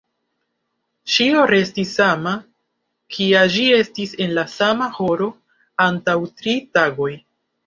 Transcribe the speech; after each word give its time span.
Ĉio 1.15 1.43
restis 1.51 1.91
sama, 1.97 2.33
kia 3.17 3.43
ĝi 3.57 3.67
estis 3.81 4.17
en 4.27 4.35
la 4.39 4.47
sama 4.55 4.89
horo 4.97 5.29
antaŭ 5.87 6.17
tri 6.43 6.57
tagoj. 6.79 7.13